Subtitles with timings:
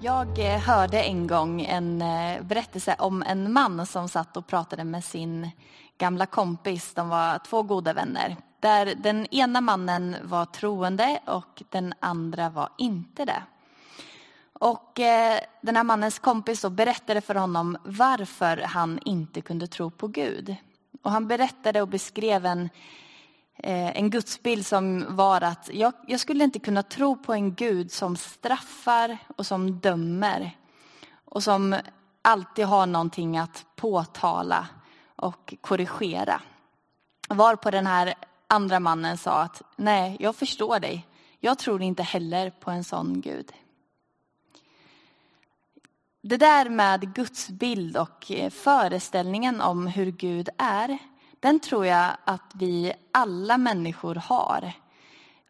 [0.00, 4.84] Jag eh, hörde en gång en eh, berättelse om en man som satt och pratade
[4.84, 5.50] med sin
[5.98, 6.94] gamla kompis.
[6.94, 8.36] De var två goda vänner.
[8.60, 13.42] Där den ena mannen var troende och den andra var inte det.
[14.52, 20.08] Och eh, den här mannens kompis berättade för honom varför han inte kunde tro på
[20.08, 20.56] Gud.
[21.02, 22.68] Och han berättade och beskrev en
[23.58, 27.92] Eh, en gudsbild som var att jag, jag, skulle inte kunna tro på en Gud
[27.92, 30.56] som straffar och som dömer
[31.24, 31.76] och som
[32.22, 34.68] alltid har någonting att påtala
[35.16, 36.42] och korrigera.
[37.28, 38.14] Var på den här
[38.46, 41.06] andra mannen sa att nej, jag förstår dig.
[41.40, 43.52] Jag tror inte heller på en sån Gud.
[46.22, 50.98] Det där med gudsbild och eh, föreställningen om hur Gud är
[51.46, 54.72] den tror jag att vi alla människor har.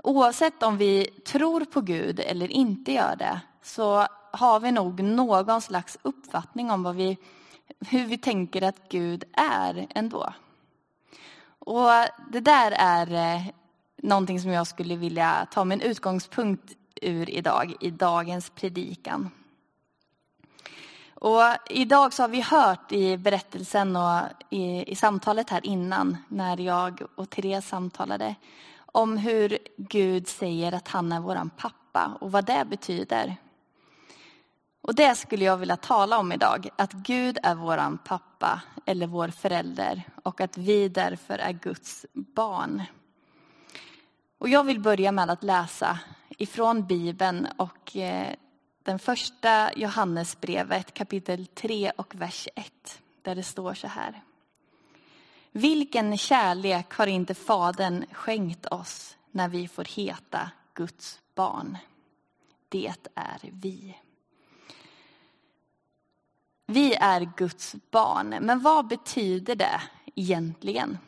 [0.02, 5.60] Oavsett om vi tror på Gud eller inte gör det så har vi nog någon
[5.60, 7.18] slags uppfattning om vad vi,
[7.88, 10.32] hur vi tänker att Gud är ändå.
[11.58, 11.90] Och
[12.32, 13.42] det där är eh,
[13.96, 19.30] någonting som jag skulle vilja ta min utgångspunkt ur idag, i dagens predikan.
[21.20, 26.60] Och idag så har vi hört i berättelsen och i, i samtalet här innan när
[26.60, 28.34] jag och Therese samtalade
[28.78, 33.36] om hur Gud säger att han är våran pappa och vad det betyder.
[34.80, 39.28] Och det skulle jag vilja tala om idag, att Gud är våran pappa eller vår
[39.28, 42.82] förälder och att vi därför är Guds barn.
[44.38, 48.34] Och jag vill börja med att läsa ifrån Bibeln och eh,
[48.86, 54.22] den första Johannesbrevet kapitel 3 och vers 1 där det står så här.
[55.52, 61.78] Vilken kärlek har inte Fadern skänkt oss när vi får heta Guds barn?
[62.68, 63.96] Det är vi.
[66.66, 69.80] Vi är Guds barn, men vad betyder det
[70.14, 70.98] egentligen?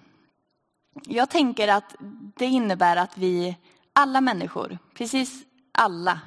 [1.04, 1.94] Jag tänker att
[2.36, 3.56] det innebär att vi,
[3.92, 6.20] alla människor, precis alla,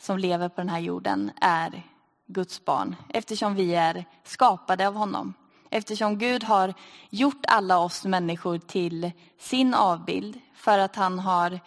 [0.00, 1.82] som lever på den här jorden är
[2.26, 5.34] Guds barn eftersom vi är skapade av honom.
[5.70, 6.74] Eftersom Gud har
[7.10, 11.60] gjort alla oss människor till sin avbild för att han har,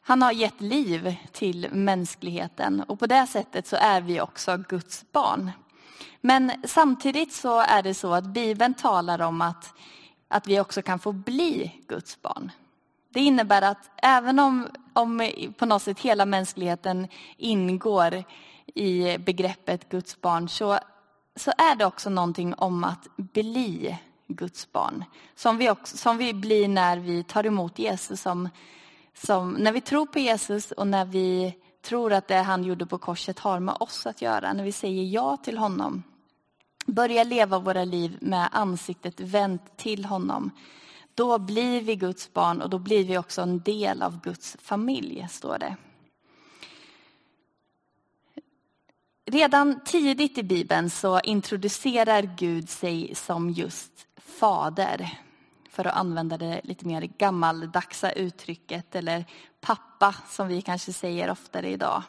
[0.00, 5.04] han har gett liv till mänskligheten och på det sättet så är vi också Guds
[5.12, 5.50] barn.
[6.20, 9.74] Men samtidigt så är det så att Bibeln talar om att,
[10.28, 12.52] att vi också kan få bli Guds barn.
[13.18, 18.24] Det innebär att även om, om på något sätt hela mänskligheten ingår
[18.74, 20.78] i begreppet Guds barn så,
[21.36, 25.04] så är det också någonting om att bli Guds barn.
[25.34, 28.20] Som vi, också, som vi blir när vi tar emot Jesus.
[28.20, 28.48] Som,
[29.14, 32.98] som, när vi tror på Jesus och när vi tror att det han gjorde på
[32.98, 34.52] korset har med oss att göra.
[34.52, 36.02] När vi säger ja till honom.
[36.86, 40.50] Börjar leva våra liv med ansiktet vänt till honom
[41.18, 45.26] då blir vi Guds barn och då blir vi också en del av Guds familj,
[45.30, 45.76] står det.
[49.26, 55.18] Redan tidigt i Bibeln så introducerar Gud sig som just fader.
[55.70, 59.24] För att använda det lite mer gammaldagsa uttrycket, eller
[59.60, 62.02] pappa som vi kanske säger oftare idag.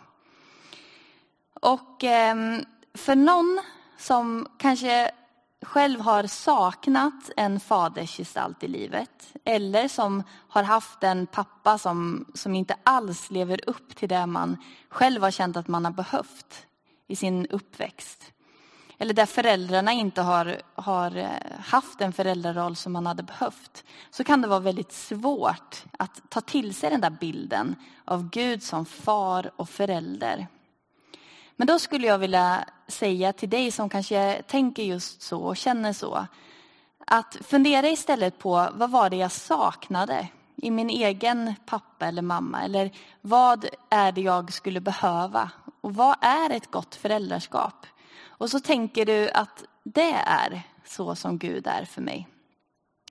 [1.54, 3.62] Och ehm, för någon
[3.98, 5.12] som kanske
[5.62, 12.56] själv har saknat en fadersgestalt i livet eller som har haft en pappa som, som
[12.56, 14.58] inte alls lever upp till det man
[14.90, 16.66] själv har känt att man har behövt
[17.08, 18.32] i sin uppväxt.
[18.98, 23.84] Eller där föräldrarna inte har, har eh, haft en föräldraroll som man hade behövt.
[24.12, 27.76] Så kan det vara väldigt svårt att ta till sig den där bilden
[28.06, 30.48] av Gud som far och förälder.
[31.60, 35.94] Men då skulle jag vilja säga till dig som kanske tänker just så och känner
[35.94, 36.28] så.
[37.06, 42.64] Att fundera istället på vad var det jag saknade i min egen pappa eller mamma?
[42.64, 45.52] Eller vad är det jag skulle behöva?
[45.82, 47.86] Och vad är ett gott föräldraskap?
[48.26, 52.28] Och så tänker du att det är så som Gud är för mig.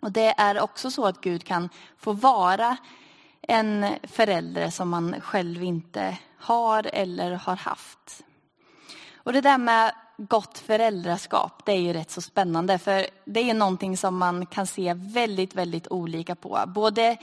[0.02, 1.68] Och det är också så att Gud kan
[1.98, 2.76] få vara
[3.42, 8.24] en förälder som man själv inte har eller har haft.
[9.28, 12.78] Och det där med gott föräldraskap, det är ju rätt så spännande.
[12.78, 16.64] För det är ju någonting som man kan se väldigt, väldigt olika på.
[16.66, 17.16] Både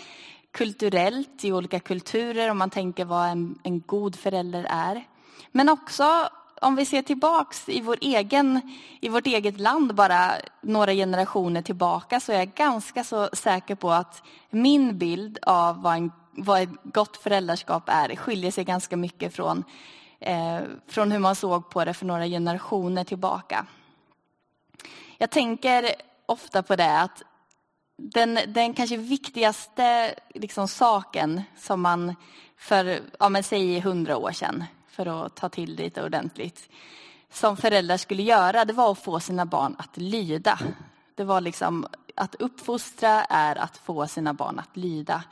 [0.51, 5.07] kulturellt i olika kulturer, om man tänker vad en, en god förälder är.
[5.51, 6.29] Men också
[6.61, 10.31] om vi ser tillbaks i, vår egen, i vårt eget land bara
[10.61, 15.95] några generationer tillbaka så är jag ganska så säker på att min bild av vad,
[15.95, 19.63] en, vad ett gott föräldraskap är skiljer sig ganska mycket från
[20.19, 23.65] eh, från hur man såg på det för några generationer tillbaka.
[25.17, 25.91] Jag tänker
[26.25, 27.23] ofta på det att
[27.97, 32.15] den, den kanske viktigaste liksom, saken som man
[32.57, 36.69] för, ja, men säg hundra år sedan, för att ta till lite ordentligt,
[37.31, 40.59] som föräldrar skulle göra, det var att få sina barn att lyda.
[41.15, 45.23] Det var liksom att uppfostra är att få sina barn att lyda.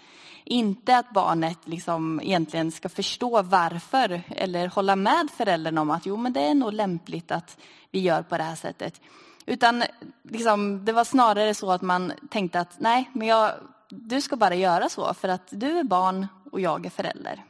[0.44, 6.18] Inte att barnet liksom egentligen ska förstå varför eller hålla med föräldern om att jo,
[6.18, 7.57] men det är nog lämpligt att
[7.91, 9.01] vi gör på det här sättet.
[9.45, 9.83] Utan
[10.24, 13.51] liksom, det var snarare så att man tänkte att nej, men jag,
[13.89, 17.44] du ska bara göra så för att du är barn och jag är förälder.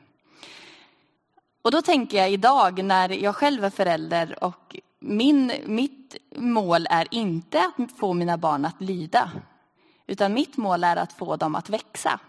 [1.62, 7.08] Och då tänker jag idag när jag själv är förälder och min, mitt mål är
[7.12, 9.32] inte att få mina barn att lyda,
[10.08, 12.20] utan mitt mål är att få dem att växa.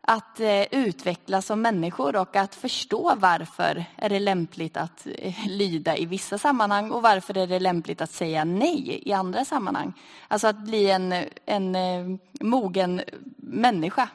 [0.00, 5.96] Att eh, utvecklas som människor och att förstå varför är det lämpligt att eh, lyda
[5.96, 9.92] i vissa sammanhang och varför är det lämpligt att säga nej i andra sammanhang.
[10.28, 11.14] Alltså att bli en,
[11.46, 13.00] en eh, mogen
[13.36, 14.08] människa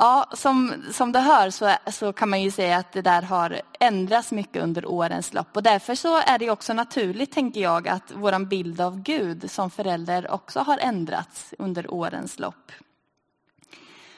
[0.00, 3.60] Ja, som, som du hör så, så kan man ju säga att det där har
[3.80, 5.56] ändrats mycket under årens lopp.
[5.56, 9.70] Och därför så är det också naturligt, tänker jag, att vår bild av Gud som
[9.70, 12.72] förälder också har ändrats under årens lopp.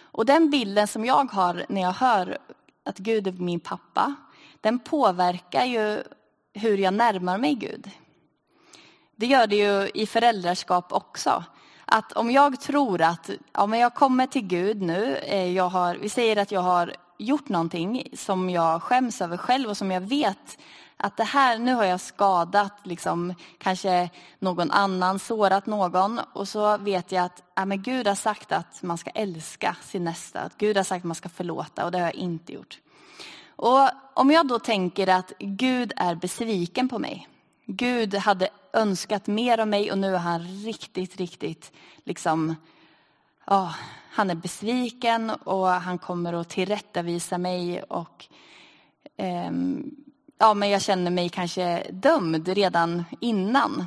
[0.03, 2.39] Och den bilden som jag har när jag hör
[2.85, 4.15] att Gud är min pappa,
[4.61, 6.03] den påverkar ju
[6.53, 7.91] hur jag närmar mig Gud.
[9.17, 11.45] Det gör det ju i föräldraskap också
[11.85, 15.95] att om jag tror att ja, men jag kommer till Gud nu, eh, jag har,
[15.95, 20.01] vi säger att jag har gjort någonting som jag skäms över själv och som jag
[20.01, 20.59] vet
[20.97, 26.77] att det här, nu har jag skadat liksom, kanske någon annan, sårat någon och så
[26.79, 30.59] vet jag att ja, men Gud har sagt att man ska älska sin nästa, att
[30.59, 32.79] Gud har sagt att man ska förlåta och det har jag inte gjort.
[33.57, 37.29] Och om jag då tänker att Gud är besviken på mig,
[37.73, 41.73] Gud hade önskat mer av mig och nu är han riktigt, riktigt
[42.05, 42.55] liksom,
[43.47, 43.75] ja,
[44.11, 48.27] han är besviken och han kommer att tillrättavisa mig och
[49.17, 49.51] eh,
[50.39, 53.87] ja, men jag känner mig kanske dömd redan innan.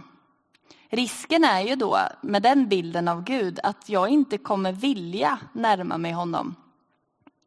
[0.90, 5.98] Risken är ju då med den bilden av Gud att jag inte kommer vilja närma
[5.98, 6.56] mig honom.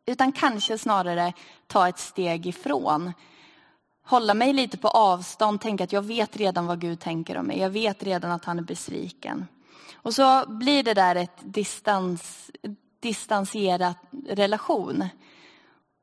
[0.06, 1.32] Utan kanske snarare
[1.66, 3.12] ta ett steg ifrån
[4.06, 7.58] hålla mig lite på avstånd, tänka att jag vet redan vad Gud tänker om mig.
[7.58, 9.46] Jag vet redan att han är besviken.
[9.94, 12.50] Och så blir det där ett distans,
[13.00, 13.98] distanserat
[14.28, 15.08] relation.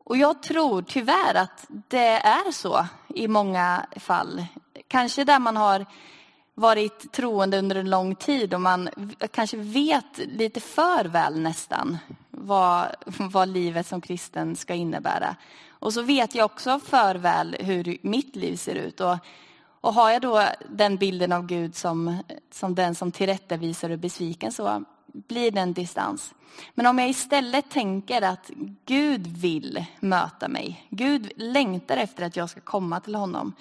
[0.06, 4.46] Och jag tror tyvärr att det är så i många fall.
[4.88, 5.86] Kanske där man har
[6.56, 8.90] varit troende under en lång tid och man
[9.32, 11.98] kanske vet lite för väl nästan
[12.46, 15.36] vad, vad livet som kristen ska innebära.
[15.70, 19.00] Och så vet jag också för väl hur mitt liv ser ut.
[19.00, 19.18] Och,
[19.82, 23.98] och har jag då den bilden av Gud som, som den som tillrättavisar och är
[23.98, 26.34] besviken så blir det en distans.
[26.74, 28.52] Men om jag istället tänker att
[28.86, 30.88] Gud vill möta mig.
[30.90, 33.54] Gud längtar efter att jag ska komma till honom.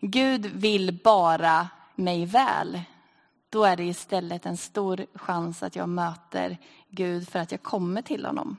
[0.00, 2.80] Gud vill bara mig väl.
[3.50, 6.58] Då är det istället en stor chans att jag möter
[6.88, 8.56] Gud för att jag kommer till honom.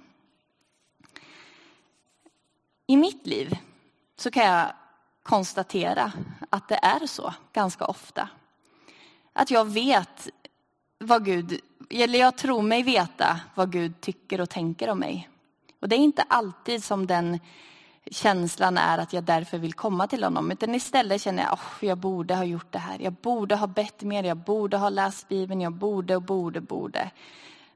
[2.87, 3.57] I mitt liv
[4.17, 4.73] så kan jag
[5.23, 6.11] konstatera
[6.49, 8.29] att det är så ganska ofta.
[9.33, 10.29] Att jag vet
[10.97, 15.29] vad Gud, eller jag tror mig veta vad Gud tycker och tänker om mig.
[15.79, 17.39] Och det är inte alltid som den
[18.11, 20.51] känslan är att jag därför vill komma till honom.
[20.51, 22.99] Utan istället känner jag att oh, jag borde ha gjort det här.
[22.99, 27.11] Jag borde ha bett mer, jag borde ha läst Bibeln, jag borde och borde, borde.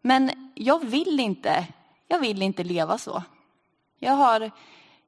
[0.02, 1.68] Men jag vill inte,
[2.08, 3.24] jag vill inte leva så.
[4.00, 4.52] Jag har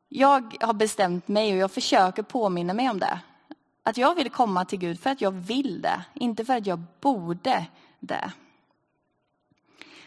[0.09, 3.19] jag har bestämt mig och jag försöker påminna mig om det.
[3.83, 6.83] Att jag vill komma till Gud för att jag vill det, inte för att jag
[7.01, 7.65] borde
[7.99, 8.31] det.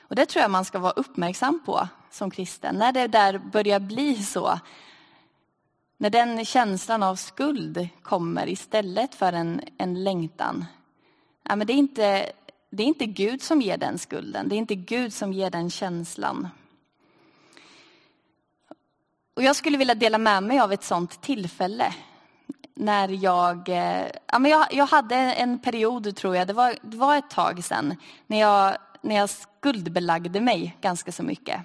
[0.01, 2.75] Och det tror jag man ska vara uppmärksam på som kristen.
[2.75, 4.59] När det där börjar bli så.
[6.01, 10.65] När den känslan av skuld kommer istället för en, en längtan.
[11.49, 12.33] Ja, men det, är inte,
[12.71, 14.49] det är inte Gud som ger den skulden.
[14.49, 16.49] Det är inte Gud som ger den känslan.
[19.37, 21.95] Och jag skulle vilja dela med mig av ett sånt tillfälle.
[22.75, 26.97] När jag, eh, ja, men jag, jag hade en period, tror jag, det var, det
[26.97, 31.61] var ett tag sedan, när jag, när jag skuldbelagde mig ganska så mycket.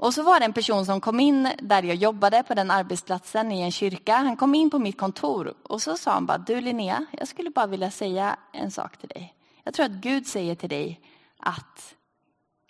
[0.00, 3.52] Och så var det en person som kom in där jag jobbade på den arbetsplatsen
[3.52, 4.16] i en kyrka.
[4.16, 7.50] Han kom in på mitt kontor och så sa han bara, du Linnea, jag skulle
[7.50, 9.34] bara vilja säga en sak till dig.
[9.64, 11.00] Jag tror att Gud säger till dig
[11.38, 11.94] att,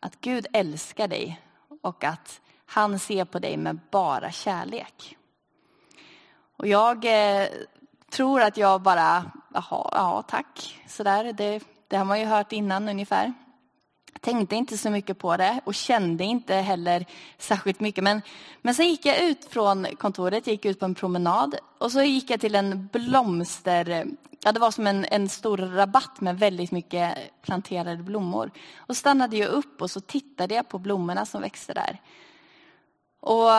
[0.01, 1.41] att Gud älskar dig
[1.83, 5.17] och att han ser på dig med bara kärlek.
[6.57, 7.49] Och jag eh,
[8.11, 11.33] tror att jag bara, jaha, ja tack, sådär.
[11.33, 13.35] Det, det har man ju hört innan ungefär.
[14.21, 17.07] Tänkte inte så mycket på det och kände inte heller
[17.39, 18.05] särskilt mycket.
[18.05, 18.23] Men,
[18.63, 22.31] men sen gick jag ut från kontoret, gick ut på en promenad och så gick
[22.31, 24.07] jag till en blomster,
[24.45, 28.51] ja det var som en, en stor rabatt med väldigt mycket planterade blommor.
[28.77, 32.01] Och stannade jag upp och så tittade jag på blommorna som växte där.
[33.21, 33.51] Och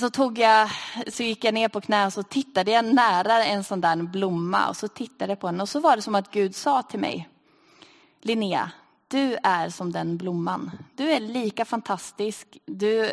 [0.00, 0.70] så, tog jag,
[1.08, 4.68] så gick jag ner på knä och så tittade jag nära en sån där blomma
[4.68, 7.00] och så tittade jag på den och så var det som att Gud sa till
[7.00, 7.28] mig,
[8.22, 8.70] Linnea,
[9.14, 10.70] du är som den blomman.
[10.94, 13.04] Du är lika fantastisk, du,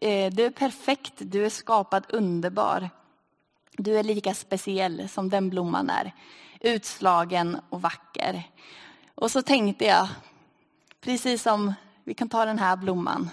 [0.00, 2.90] eh, du är perfekt, du är skapad underbar.
[3.72, 6.14] Du är lika speciell som den blomman är,
[6.60, 8.42] utslagen och vacker.
[9.14, 10.08] Och så tänkte jag,
[11.00, 11.74] precis som
[12.04, 13.30] vi kan ta den här blomman,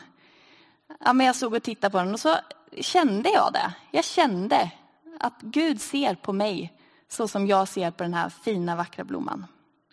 [1.00, 2.36] ja, men jag såg och tittade på den och så
[2.77, 3.74] kände jag det.
[3.91, 4.72] Jag kände
[5.20, 6.74] att Gud ser på mig
[7.08, 9.46] så som jag ser på den här fina vackra blomman.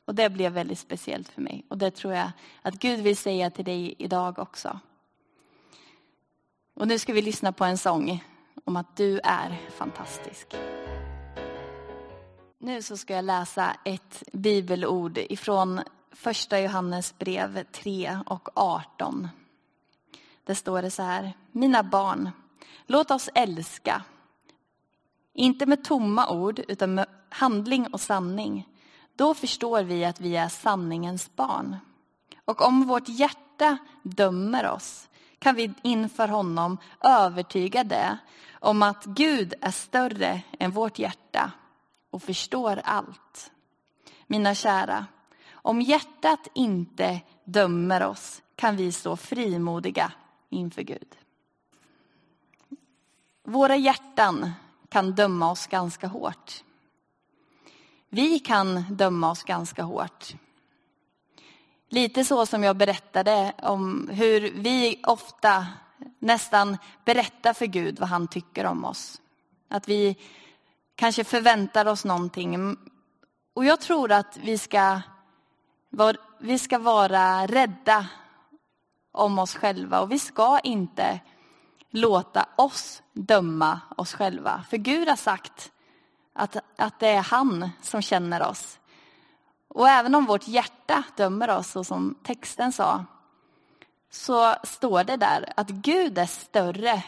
[0.08, 1.64] Och det blev väldigt speciellt för mig.
[1.68, 2.30] Och det tror jag
[2.62, 4.80] att Gud vill säga till dig idag också.
[6.74, 8.24] Och nu ska vi lyssna på en sång
[8.64, 10.54] om att du är fantastisk.
[12.58, 15.80] Nu så ska jag läsa ett bibelord ifrån
[16.12, 19.28] första Johannes brev 3 och 18.
[20.44, 21.32] Där står det så här.
[21.52, 22.30] Mina barn,
[22.86, 24.02] låt oss älska.
[25.34, 28.68] Inte med tomma ord, utan med handling och sanning.
[29.18, 31.76] Då förstår vi att vi är sanningens barn.
[32.44, 35.08] Och om vårt hjärta dömer oss
[35.38, 38.18] kan vi inför honom övertyga det
[38.52, 41.52] om att Gud är större än vårt hjärta
[42.10, 43.50] och förstår allt.
[44.26, 45.06] Mina kära,
[45.52, 50.12] om hjärtat inte dömer oss kan vi stå frimodiga
[50.48, 51.16] inför Gud.
[53.44, 54.52] Våra hjärtan
[54.88, 56.62] kan döma oss ganska hårt.
[58.10, 60.34] Vi kan döma oss ganska hårt.
[61.88, 65.66] Lite så som jag berättade om hur vi ofta
[66.18, 69.20] nästan berättar för Gud vad han tycker om oss.
[69.68, 70.16] Att vi
[70.94, 72.76] kanske förväntar oss någonting.
[73.54, 75.00] Och jag tror att vi ska,
[76.38, 78.06] vi ska vara rädda
[79.12, 81.20] om oss själva och vi ska inte
[81.90, 84.64] låta oss döma oss själva.
[84.70, 85.72] För Gud har sagt
[86.32, 88.78] att, att det är han som känner oss.
[89.68, 93.04] Och även om vårt hjärta dömer oss, så som texten sa,
[94.10, 97.02] så står det där att Gud är större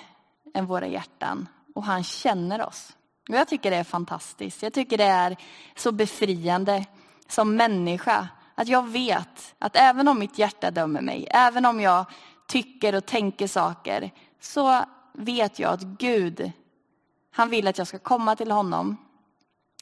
[0.55, 2.97] än våra hjärtan och han känner oss.
[3.29, 4.62] Och jag tycker det är fantastiskt.
[4.62, 5.37] Jag tycker det är
[5.77, 6.87] så befriande
[7.29, 12.05] som människa att jag vet att även om mitt hjärta dömer mig, även om jag
[12.47, 14.11] tycker och tänker saker,
[14.41, 16.53] så vet jag att Gud,
[17.31, 18.97] han vill att jag ska komma till honom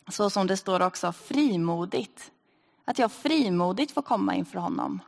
[0.09, 2.33] så som det står också frimodigt.
[2.85, 5.01] Att jag frimodigt får komma inför honom.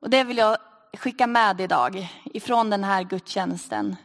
[0.00, 0.56] Och det vill jag
[0.98, 3.96] skicka med idag ifrån den här gudstjänsten.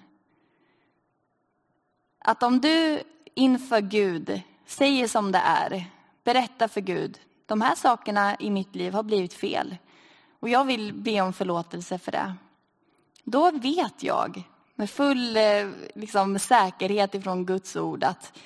[2.20, 3.04] Att om du
[3.34, 5.86] inför Gud säger som det är,
[6.24, 9.78] berätta för Gud, de här sakerna i mitt liv har blivit fel
[10.40, 12.36] och jag vill be om förlåtelse för det.
[13.24, 14.44] Då vet jag
[14.80, 18.38] med full eh, liksom, säkerhet ifrån Guds ord att,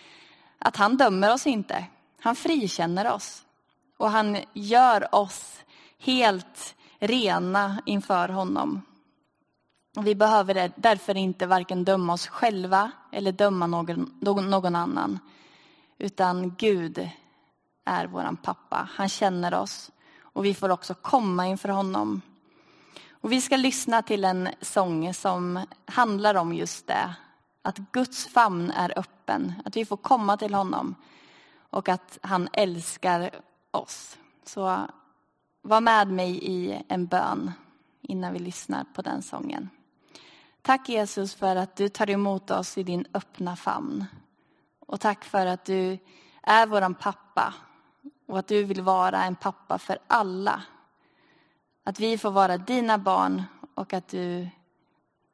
[0.60, 1.86] att han dömer oss inte.
[2.20, 3.46] Han frikänner oss
[3.98, 5.64] och han gör oss
[6.00, 8.82] helt rena inför honom.
[10.00, 15.20] Vi behöver därför inte varken döma oss själva eller döma någon, någon annan.
[15.98, 17.10] Utan Gud
[17.86, 18.90] är vår pappa.
[18.92, 22.22] Han känner oss och vi får också komma inför honom
[23.22, 27.16] och vi ska lyssna till en sång som handlar om just det.
[27.62, 30.96] Att Guds famn är öppen, att vi får komma till honom
[31.70, 33.32] och att han älskar
[33.72, 34.18] oss.
[34.44, 34.88] Så
[35.62, 37.52] var med mig i en bön
[38.02, 39.70] innan vi lyssnar på den sången.
[40.62, 44.06] Tack Jesus för att du tar emot oss i din öppna famn.
[44.80, 45.98] Och tack för att du
[46.44, 47.54] är våran pappa
[48.28, 50.64] och att du vill vara en pappa för alla
[51.84, 53.44] att vi får vara dina barn
[53.76, 54.48] och att du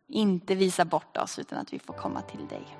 [0.07, 2.77] inte visar bort oss utan att vi får komma till dig.